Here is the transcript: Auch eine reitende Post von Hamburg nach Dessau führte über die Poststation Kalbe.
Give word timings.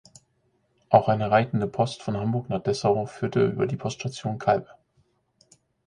Auch 0.89 1.09
eine 1.09 1.29
reitende 1.29 1.67
Post 1.67 2.01
von 2.01 2.17
Hamburg 2.17 2.49
nach 2.49 2.63
Dessau 2.63 3.05
führte 3.05 3.45
über 3.45 3.67
die 3.67 3.75
Poststation 3.77 4.39
Kalbe. 4.39 4.69